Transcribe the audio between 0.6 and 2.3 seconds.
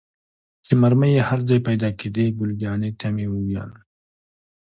چې مرمۍ یې هر ځای پيدا کېدې،